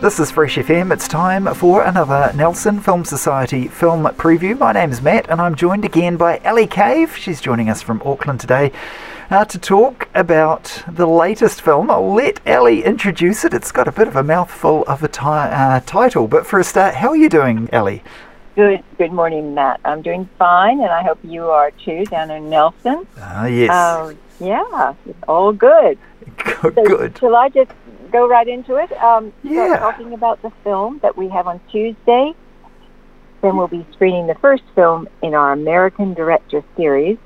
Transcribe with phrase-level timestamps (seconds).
[0.00, 0.94] This is Fresh FM.
[0.94, 4.58] It's time for another Nelson Film Society film preview.
[4.58, 7.14] My name is Matt, and I'm joined again by Ellie Cave.
[7.14, 8.72] She's joining us from Auckland today
[9.28, 11.90] uh, to talk about the latest film.
[11.90, 13.52] I'll let Ellie introduce it.
[13.52, 16.64] It's got a bit of a mouthful of a ti- uh, title, but for a
[16.64, 18.02] start, how are you doing, Ellie?
[18.56, 18.82] Good.
[18.96, 19.80] Good morning, Matt.
[19.84, 23.06] I'm doing fine, and I hope you are too down in Nelson.
[23.18, 23.70] Ah, yes.
[23.70, 25.98] Uh, yeah, it's all good.
[26.38, 26.74] good.
[26.74, 27.18] So, good.
[27.18, 27.70] Shall I just
[28.10, 28.92] go right into it?
[29.02, 29.78] Um, Yeah.
[29.78, 32.34] talking about the film that we have on Tuesday.
[33.40, 37.16] Then we'll be screening the first film in our American Director series,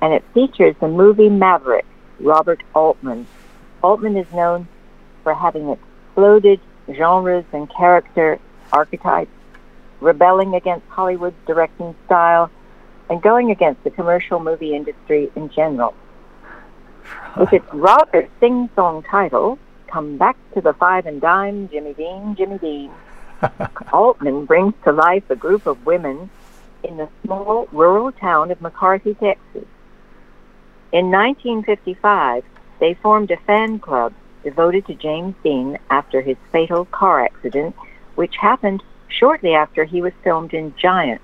[0.00, 1.84] and it features the movie Maverick,
[2.20, 3.26] Robert Altman.
[3.82, 4.66] Altman is known
[5.22, 6.60] for having exploded
[6.94, 8.38] genres and character
[8.72, 9.30] archetypes,
[10.00, 12.50] rebelling against Hollywood's directing style,
[13.10, 15.94] and going against the commercial movie industry in general.
[17.36, 19.58] With its rather sing-song title,
[19.90, 22.90] Come Back to the Five and Dime, Jimmy Dean, Jimmy Dean,
[23.92, 26.30] Altman brings to life a group of women
[26.84, 29.66] in the small rural town of McCarthy, Texas.
[30.92, 32.44] In 1955,
[32.80, 34.12] they formed a fan club
[34.44, 37.74] devoted to James Dean after his fatal car accident,
[38.14, 41.20] which happened shortly after he was filmed in Giant.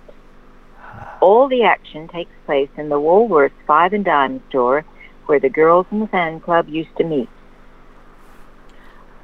[1.20, 4.84] All the action takes place in the Woolworths Five and Dime store
[5.26, 7.28] where the girls in the fan club used to meet.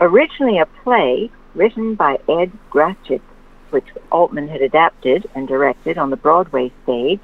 [0.03, 3.21] Originally a play written by Ed Graczyk,
[3.69, 7.21] which Altman had adapted and directed on the Broadway stage,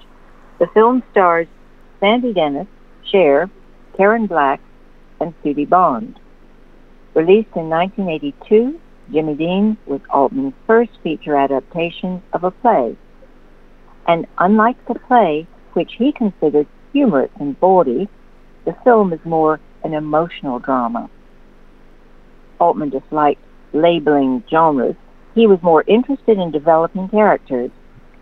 [0.58, 1.46] the film stars
[2.00, 2.66] Sandy Dennis,
[3.02, 3.48] Cher,
[3.96, 4.60] Karen Black,
[5.20, 6.20] and Sudie Bond.
[7.14, 8.78] Released in 1982,
[9.10, 12.94] Jimmy Dean was Altman's first feature adaptation of a play.
[14.06, 18.08] And unlike the play, which he considered humorous and bawdy,
[18.66, 21.08] the film is more an emotional drama.
[22.58, 23.40] Altman disliked
[23.72, 24.96] labeling genres.
[25.34, 27.70] He was more interested in developing characters,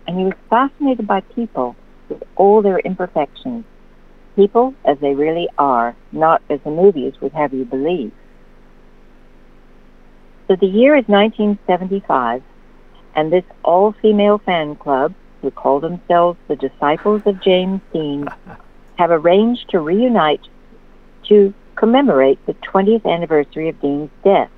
[0.07, 1.75] and he was fascinated by people
[2.09, 3.65] with all their imperfections.
[4.35, 8.11] People as they really are, not as the movies would have you believe.
[10.47, 12.43] So the year is 1975,
[13.15, 18.27] and this all-female fan club, who call themselves the Disciples of James Dean,
[18.97, 20.47] have arranged to reunite
[21.29, 24.49] to commemorate the 20th anniversary of Dean's death.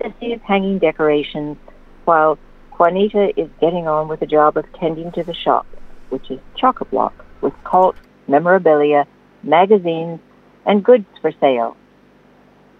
[0.00, 1.56] Sissy is hanging decorations
[2.04, 2.38] while
[2.78, 5.66] Juanita is getting on with the job of tending to the shop,
[6.08, 7.12] which is chock-a-block
[7.42, 7.96] with cult,
[8.26, 9.06] memorabilia,
[9.42, 10.20] magazines,
[10.64, 11.76] and goods for sale.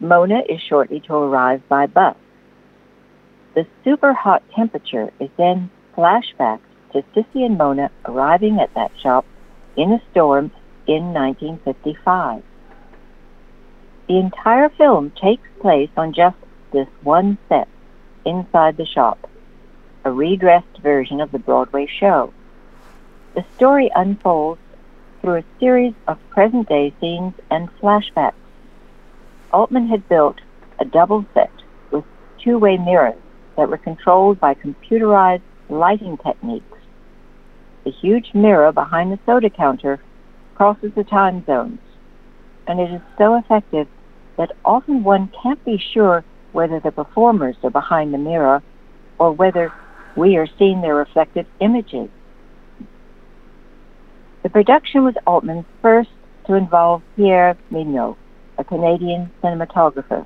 [0.00, 2.16] Mona is shortly to arrive by bus.
[3.54, 6.60] The super hot temperature is then flashback
[6.92, 9.26] to Sissy and Mona arriving at that shop
[9.76, 10.50] in a storm
[10.86, 12.42] in 1955.
[14.10, 16.36] The entire film takes place on just
[16.72, 17.68] this one set
[18.26, 19.30] inside the shop,
[20.04, 22.34] a redressed version of the Broadway show.
[23.36, 24.60] The story unfolds
[25.20, 28.34] through a series of present day scenes and flashbacks.
[29.52, 30.40] Altman had built
[30.80, 31.52] a double set
[31.92, 32.04] with
[32.42, 33.14] two way mirrors
[33.56, 36.78] that were controlled by computerized lighting techniques.
[37.84, 40.00] The huge mirror behind the soda counter
[40.56, 41.78] crosses the time zones,
[42.66, 43.86] and it is so effective
[44.40, 48.62] that often one can't be sure whether the performers are behind the mirror
[49.18, 49.70] or whether
[50.16, 52.08] we are seeing their reflected images.
[54.42, 56.08] The production was Altman's first
[56.46, 58.16] to involve Pierre Mignot,
[58.56, 60.24] a Canadian cinematographer.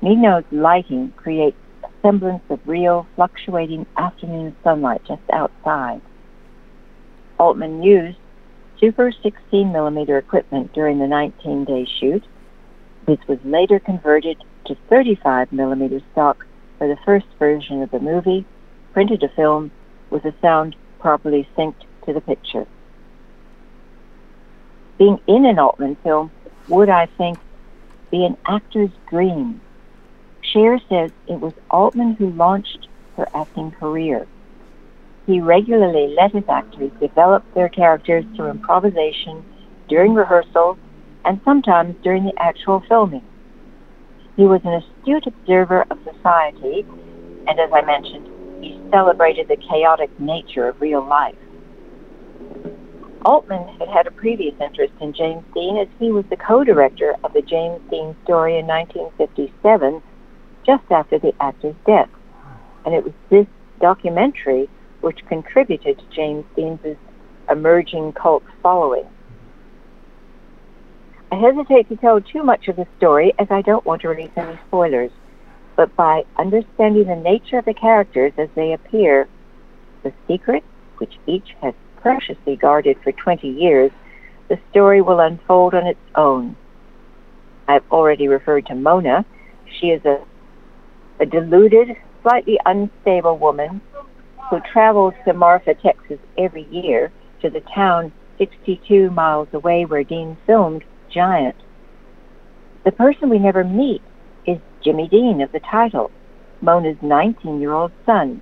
[0.00, 6.00] Mignot's lighting creates a semblance of real, fluctuating afternoon sunlight just outside.
[7.38, 8.16] Altman used
[8.80, 12.24] super 16 millimeter equipment during the 19 day shoot.
[13.08, 16.44] This was later converted to 35 millimeter stock
[16.76, 18.44] for the first version of the movie,
[18.92, 19.70] printed to film
[20.10, 22.66] with the sound properly synced to the picture.
[24.98, 26.30] Being in an Altman film
[26.68, 27.38] would, I think,
[28.10, 29.62] be an actor's dream.
[30.42, 34.26] Cher says it was Altman who launched her acting career.
[35.24, 39.42] He regularly let his actors develop their characters through improvisation
[39.88, 40.76] during rehearsal,
[41.24, 43.24] and sometimes during the actual filming.
[44.36, 46.86] He was an astute observer of society,
[47.46, 48.28] and as I mentioned,
[48.62, 51.34] he celebrated the chaotic nature of real life.
[53.24, 57.32] Altman had had a previous interest in James Dean as he was the co-director of
[57.32, 60.00] the James Dean story in 1957,
[60.64, 62.08] just after the actor's death.
[62.84, 63.46] And it was this
[63.80, 64.68] documentary
[65.00, 66.96] which contributed to James Dean's
[67.50, 69.06] emerging cult following.
[71.30, 74.30] I hesitate to tell too much of the story as I don't want to release
[74.36, 75.10] any spoilers,
[75.76, 79.28] but by understanding the nature of the characters as they appear,
[80.02, 80.64] the secret,
[80.96, 83.90] which each has preciously guarded for 20 years,
[84.48, 86.56] the story will unfold on its own.
[87.68, 89.26] I've already referred to Mona.
[89.78, 90.24] She is a,
[91.20, 93.82] a deluded, slightly unstable woman
[94.48, 100.38] who travels to Marfa, Texas every year to the town 62 miles away where Dean
[100.46, 100.84] filmed
[101.18, 101.56] Giant.
[102.84, 104.02] The person we never meet
[104.46, 106.12] is Jimmy Dean of the title,
[106.60, 108.40] Mona's 19 year old son.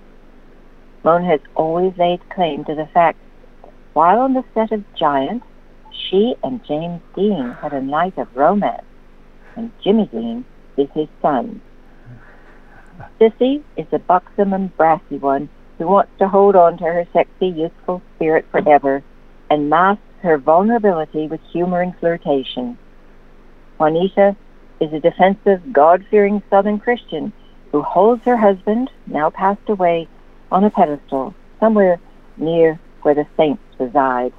[1.03, 3.17] Mona has always laid claim to the fact
[3.63, 5.43] that while on the set of Giant,
[5.91, 8.85] she and James Dean had a night of romance,
[9.57, 10.45] and Jimmy Dean
[10.77, 11.63] is his son.
[13.19, 17.47] Sissy is a buxom and brassy one who wants to hold on to her sexy,
[17.47, 19.03] youthful spirit forever
[19.49, 22.79] and masks her vulnerability with humor and flirtation.
[23.79, 24.37] Juanita
[24.81, 27.33] is a defensive, God-fearing Southern Christian
[27.73, 30.09] who holds her husband, now passed away,
[30.51, 31.99] on a pedestal somewhere
[32.37, 34.33] near where the saints reside.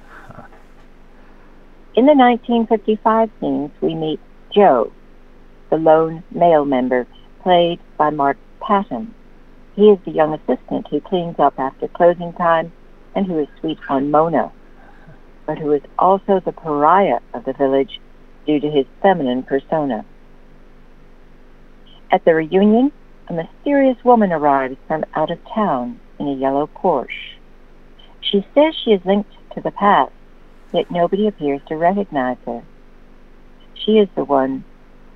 [1.94, 4.20] In the 1955 scenes, we meet
[4.54, 4.92] Joe,
[5.70, 7.06] the lone male member,
[7.42, 9.14] played by Mark Patton.
[9.74, 12.72] He is the young assistant who cleans up after closing time
[13.14, 14.52] and who is sweet on Mona,
[15.48, 17.98] but who is also the pariah of the village
[18.46, 20.04] due to his feminine persona.
[22.10, 22.92] At the reunion,
[23.28, 27.36] a mysterious woman arrives from out of town in a yellow Porsche.
[28.20, 30.12] She says she is linked to the past,
[30.70, 32.62] yet nobody appears to recognize her.
[33.72, 34.64] She is the one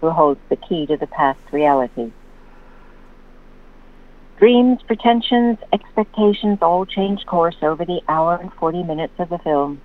[0.00, 2.10] who holds the key to the past reality.
[4.38, 9.82] Dreams, pretensions, expectations all change course over the hour and 40 minutes of the film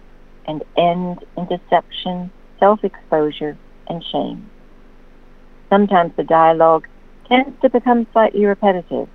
[0.48, 3.58] and end in deception, self exposure,
[3.88, 4.50] and shame.
[5.70, 6.88] Sometimes the dialogue
[7.28, 9.10] tends to become slightly repetitive,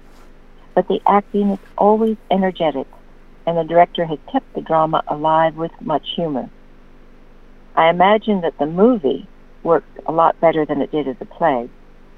[0.74, 2.86] but the acting is always energetic,
[3.46, 6.48] and the director has kept the drama alive with much humor.
[7.74, 9.26] I imagine that the movie
[9.62, 11.68] works a lot better than it did as a play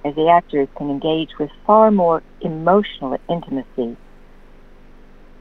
[0.05, 3.97] as the actors can engage with far more emotional intimacy.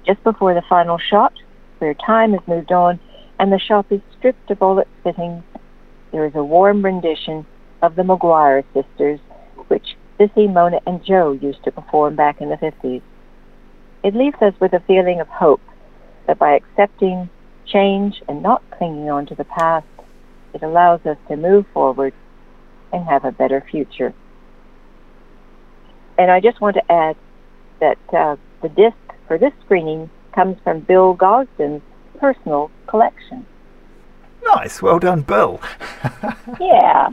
[0.05, 1.33] Just before the final shot,
[1.79, 2.99] where time has moved on
[3.43, 5.43] and the shop is stripped of all its fittings,
[6.13, 7.45] there is a warm rendition
[7.81, 9.19] of the McGuire sisters,
[9.67, 13.01] which Sissy, Mona, and Joe used to perform back in the 50s.
[14.01, 15.59] It leaves us with a feeling of hope
[16.25, 17.29] that by accepting
[17.65, 19.87] change and not clinging on to the past,
[20.53, 22.13] it allows us to move forward
[22.93, 24.13] and have a better future.
[26.17, 27.17] And I just want to add
[27.81, 28.95] that uh, the disc
[29.27, 31.81] for this screening comes from Bill Gosden's
[32.21, 33.45] personal collection.
[34.43, 35.59] Nice, well done, Bill.
[36.59, 37.09] yeah.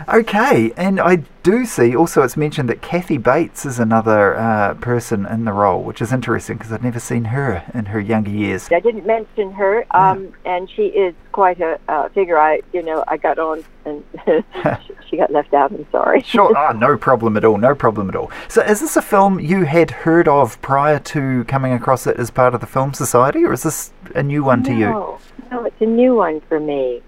[0.09, 5.27] Okay, and I do see also it's mentioned that Kathy Bates is another uh, person
[5.27, 8.69] in the role, which is interesting because I've never seen her in her younger years.
[8.71, 10.57] I didn't mention her, um, yeah.
[10.57, 12.39] and she is quite a uh, figure.
[12.39, 14.05] I, you know, I got on and
[15.09, 15.73] she got left out.
[15.73, 16.23] I'm sorry.
[16.23, 17.59] sure, oh, no problem at all.
[17.59, 18.31] No problem at all.
[18.49, 22.31] So, is this a film you had heard of prior to coming across it as
[22.31, 25.47] part of the Film Society, or is this a new one to no, you?
[25.51, 27.03] No, it's a new one for me,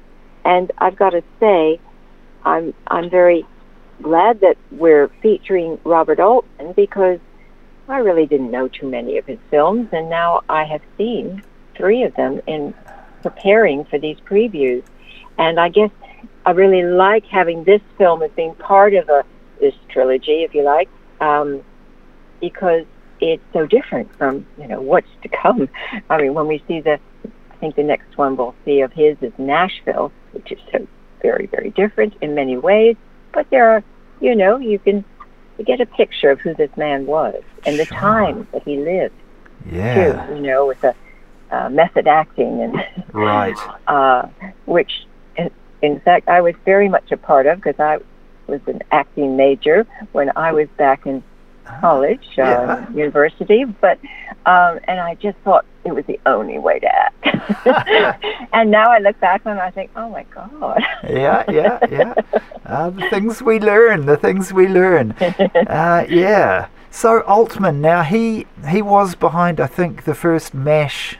[0.44, 1.80] and I've got to say
[2.46, 3.44] I'm I'm very
[4.00, 7.18] glad that we're featuring Robert Altman because
[7.88, 11.42] I really didn't know too many of his films, and now I have seen
[11.76, 12.72] three of them in
[13.22, 14.84] preparing for these previews.
[15.38, 15.90] And I guess
[16.46, 19.24] I really like having this film as being part of a
[19.60, 20.88] this trilogy, if you like,
[21.20, 21.64] um,
[22.40, 22.84] because
[23.20, 25.68] it's so different from you know what's to come.
[26.10, 27.00] I mean, when we see the,
[27.50, 30.86] I think the next one we'll see of his is Nashville, which is so
[31.22, 32.96] very very different in many ways.
[33.32, 33.82] But there are,
[34.20, 35.04] you know, you can
[35.64, 38.00] get a picture of who this man was and the Sure.
[38.00, 39.14] time that he lived
[39.72, 40.26] Yeah.
[40.26, 40.34] too.
[40.36, 40.94] You know, with the
[41.50, 42.74] uh, method acting and
[43.12, 43.56] Right.
[43.86, 44.26] uh,
[44.66, 44.90] which
[45.36, 45.50] in,
[45.82, 47.98] in fact I was very much a part of because I
[48.46, 51.22] was an acting major when I was back in
[51.80, 52.90] college, uh, Yeah.
[52.90, 53.98] university, but
[54.46, 58.24] um, and I just thought it was the only way to act.
[58.52, 60.82] and now I look back and I think, oh my god.
[61.08, 62.14] yeah, yeah, yeah.
[62.64, 65.14] Uh, the things we learn, the things we learn.
[65.68, 66.68] Uh, yeah.
[66.90, 71.18] So Altman, now he he was behind, I think, the first Mash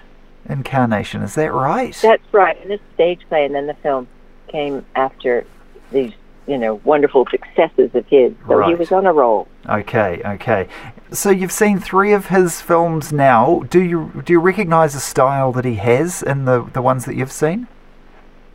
[0.49, 1.23] incarnation.
[1.23, 1.95] Is that right?
[2.01, 2.57] That's right.
[2.63, 4.07] And this stage play and then the film
[4.49, 5.45] came after
[5.93, 6.13] these,
[6.47, 8.33] you know, wonderful successes of his.
[8.47, 9.49] So he was on a roll.
[9.69, 10.69] okay, okay.
[11.13, 13.63] So you've seen three of his films now.
[13.71, 17.15] Do you do you recognise the style that he has in the the ones that
[17.17, 17.69] you've seen?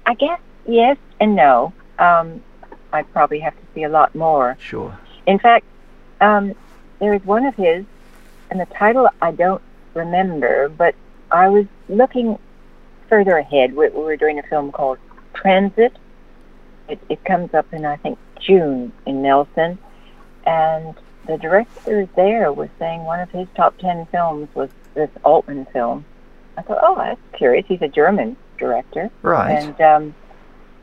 [0.05, 1.73] I guess yes and no.
[1.99, 2.41] Um,
[2.93, 4.57] I probably have to see a lot more.
[4.59, 4.97] Sure.
[5.25, 5.65] In fact,
[6.19, 6.53] um,
[6.99, 7.85] there is one of his,
[8.49, 9.61] and the title I don't
[9.93, 10.95] remember, but
[11.31, 12.37] I was looking
[13.07, 13.75] further ahead.
[13.75, 14.97] We, we were doing a film called
[15.33, 15.93] Transit.
[16.91, 19.77] It, it comes up in, I think, June in Nelson.
[20.45, 20.95] And
[21.27, 26.05] the director there was saying one of his top 10 films was this Altman film.
[26.57, 27.65] I thought, oh, that's curious.
[27.67, 29.09] He's a German director.
[29.21, 29.51] Right.
[29.51, 30.15] And um,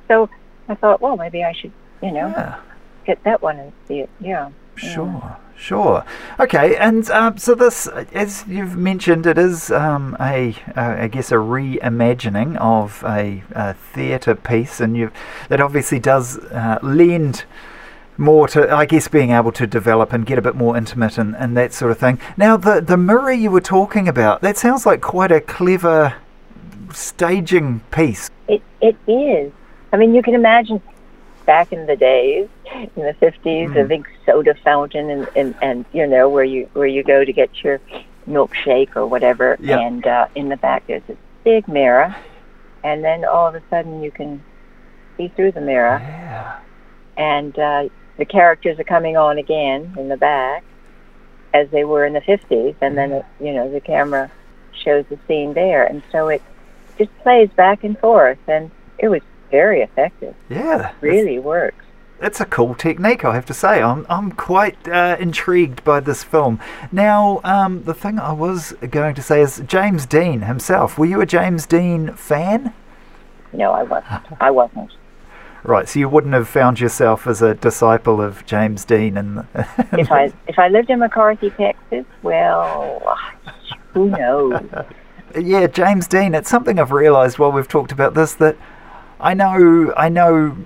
[0.07, 0.31] so
[0.69, 1.73] I thought, well, maybe I should,
[2.03, 2.61] you know, yeah.
[3.05, 4.11] get that one and see it.
[4.21, 4.51] Yeah.
[4.77, 6.05] Sure, sure.
[6.39, 11.33] Okay, and um, so this, as you've mentioned, it is um, a, uh, I guess,
[11.33, 15.11] a reimagining of a, a theatre piece, and you
[15.49, 17.45] that obviously does uh, lend
[18.17, 21.37] more to, I guess, being able to develop and get a bit more intimate and,
[21.37, 22.19] and that sort of thing.
[22.37, 26.15] Now, the the mirror you were talking about, that sounds like quite a clever
[26.93, 28.31] staging piece.
[28.49, 29.53] It it is.
[29.93, 30.83] I mean, you can imagine
[31.49, 32.47] back in the days,
[32.95, 33.89] in the fifties, a Mm.
[33.89, 37.51] big soda fountain, and, and and you know where you where you go to get
[37.65, 37.81] your
[38.29, 39.79] milkshake or whatever, Yeah.
[39.79, 42.15] and uh, in the back there's this big mirror,
[42.85, 44.43] and then all of a sudden you can
[45.17, 46.53] see through the mirror, Yeah.
[47.17, 47.89] and uh,
[48.19, 50.63] the characters are coming on again in the back,
[51.55, 54.31] as they were in the fifties, and then it, you know the camera
[54.85, 56.43] shows the scene there, and so it
[56.99, 60.35] just plays back and forth, and it was very effective.
[60.49, 60.93] Yeah.
[61.01, 61.85] Really works.
[62.21, 63.81] it's a cool technique, I have to say.
[63.83, 66.59] I'm I'm quite uh, intrigued by this film.
[66.91, 70.99] Now, um, the thing I was going to say is James Dean himself.
[70.99, 72.75] Were you a James Dean fan?
[73.53, 74.23] No, I wasn't.
[74.41, 74.91] I wasn't.
[75.65, 79.47] Right, so you wouldn't have found yourself as a disciple of James Dean, and
[79.93, 83.17] If I if I lived in McCarthy, Texas, well,
[83.93, 84.61] who knows?
[85.39, 86.35] yeah, James Dean.
[86.35, 88.57] It's something I've realised while we've talked about this that
[89.21, 90.57] I know, I know,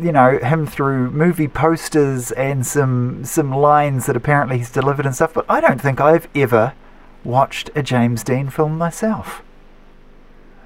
[0.00, 5.14] you know him through movie posters and some some lines that apparently he's delivered and
[5.14, 5.34] stuff.
[5.34, 6.72] But I don't think I've ever
[7.24, 9.42] watched a James Dean film myself.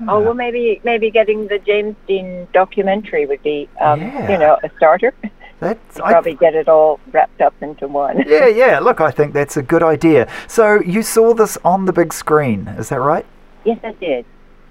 [0.08, 4.32] Oh well, maybe maybe getting the James Dean documentary would be, um, Yeah.
[4.32, 5.12] you know, a starter.
[5.60, 8.24] That's You I, probably get it all wrapped up into one.
[8.26, 8.80] yeah, yeah.
[8.80, 10.28] Look, I think that's a good idea.
[10.48, 13.24] So you saw this on the big screen, is that right?
[13.64, 14.24] Yes, I did.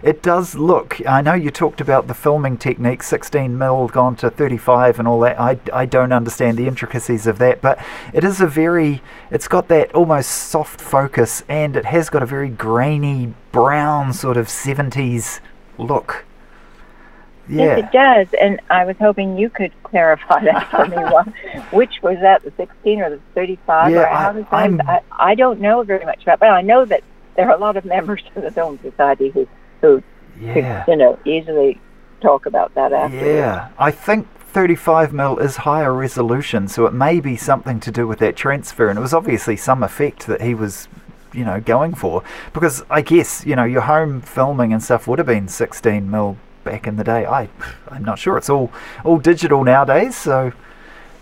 [0.04, 1.00] It does look.
[1.08, 5.20] I know you talked about the filming technique, 16 mil gone to 35 and all
[5.22, 5.40] that.
[5.40, 7.78] I, I don't understand the intricacies of that, but
[8.14, 9.02] it is a very.
[9.30, 14.38] It's got that almost soft focus, and it has got a very grainy brown sort
[14.38, 15.40] of 70s
[15.78, 16.26] look.
[17.48, 18.28] Yes, it does.
[18.40, 20.98] And I was hoping you could clarify that for me.
[21.72, 23.92] Which was that, the 16 or the 35?
[23.92, 26.50] Yeah, or I- how does that, I'm- I, I don't know very much about but
[26.50, 27.04] I know that
[27.36, 29.48] there are a lot of members of the Film Society who,
[29.82, 30.02] who
[30.40, 30.84] Yeah.
[30.84, 31.80] could, you know, easily
[32.22, 33.26] talk about that afterwards.
[33.26, 38.08] Yeah, I think 35 mil is higher resolution, so it may be something to do
[38.08, 38.90] with that transfer.
[38.90, 40.88] And it was obviously some effect that he was,
[41.34, 42.24] you know, going for.
[42.54, 46.38] Because I guess, you know, your home filming and stuff would have been 16 mil
[46.64, 47.26] back in the day.
[47.26, 47.50] I,
[47.90, 48.38] I'm not sure.
[48.38, 48.72] It's all,
[49.04, 50.52] all digital nowadays, so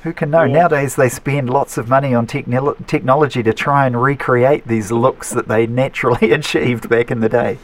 [0.04, 0.44] who can know?
[0.44, 0.54] Yeah.
[0.62, 5.30] Nowadays they spend lots of money on technol technology to try and recreate these looks
[5.32, 7.58] that they naturally achieved back in the day.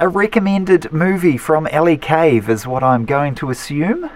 [0.00, 4.08] A recommended movie from Ellie Cave is what I'm going to assume.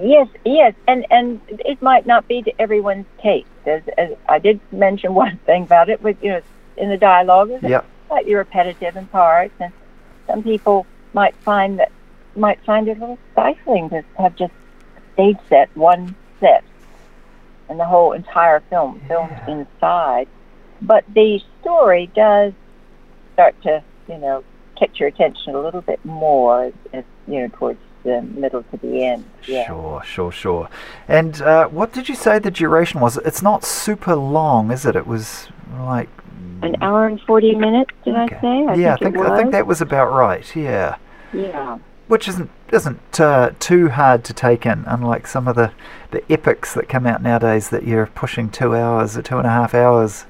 [0.00, 3.46] Yes, yes, and and it might not be to everyone's taste.
[3.66, 6.40] As, as I did mention one thing about it, with you know,
[6.78, 7.84] in the dialogue, it's Yep.
[8.08, 9.70] slightly repetitive in parts, and
[10.26, 11.92] some people might find that
[12.34, 14.54] might find it a little stifling to have just
[15.12, 16.64] stage set, one set,
[17.68, 19.64] and the whole entire film filmed Yeah.
[19.66, 20.28] inside.
[20.80, 22.54] But the story does
[23.34, 24.42] start to, you know,
[24.82, 28.76] catch your attention a little bit more as, as you know, towards the middle to
[28.78, 29.24] the end.
[29.46, 29.66] Yeah.
[29.66, 30.68] Sure, sure, sure.
[31.06, 33.16] And uh, what did you say the duration was?
[33.18, 34.96] It's not super long, is it?
[34.96, 35.48] It was
[35.78, 36.08] like.
[36.62, 38.36] An hour and 40 minutes, did Okay.
[38.36, 38.66] I say?
[38.66, 39.30] I yeah, think I think.
[39.30, 40.54] I think that was about right.
[40.56, 40.96] Yeah,
[41.32, 41.78] Yeah.
[42.08, 45.70] which isn't isn't uh, too hard to take in, unlike some of the
[46.10, 49.50] the epics that come out nowadays that you're pushing two hours or two and a
[49.50, 50.24] half hours.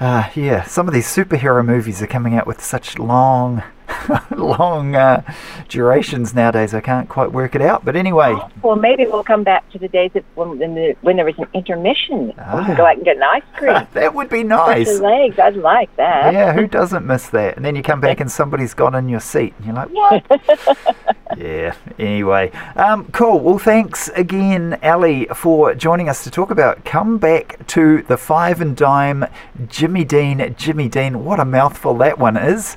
[0.00, 3.62] Uh, yeah, some of these superhero movies are coming out with such long,
[4.36, 5.22] long uh,
[5.68, 6.74] durations nowadays.
[6.74, 7.84] I can't quite work it out.
[7.84, 11.16] But anyway, Well, maybe we'll come back to the days of when, when, the, when
[11.16, 12.28] there was an intermission.
[12.28, 12.64] We Ah.
[12.66, 13.86] can go out and get an ice cream.
[13.94, 14.98] that would be nice.
[15.00, 15.38] legs.
[15.38, 16.32] I'd like that.
[16.32, 17.56] Yeah, who doesn't miss that?
[17.56, 21.06] And then you come back and somebody's gone in your seat, and you're like, what?
[21.36, 21.74] yeah.
[21.98, 23.38] Anyway, um, cool.
[23.40, 28.60] Well, thanks again, Ali, for joining us to talk about Come Back to the Five
[28.60, 29.26] and Dime,
[29.68, 31.24] Jimmy Dean, Jimmy Dean.
[31.24, 32.76] What a mouthful that one is.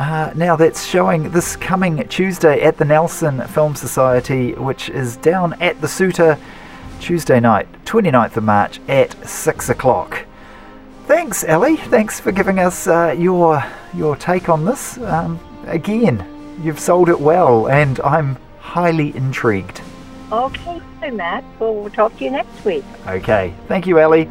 [0.00, 5.52] Uh, now that's showing this coming Tuesday at the Nelson Film Society, which is down
[5.60, 6.38] at the Suter,
[7.00, 10.24] Tuesday night, 29th of March at 6 o'clock.
[11.06, 11.76] Thanks, Ellie.
[11.76, 14.96] Thanks for giving us uh, your your take on this.
[14.96, 16.24] Um, again,
[16.62, 19.82] you've sold it well, and I'm highly intrigued.
[20.32, 21.44] Okay, so Matt.
[21.58, 22.84] Well, we'll talk to you next week.
[23.06, 24.30] Okay, thank you, Ellie.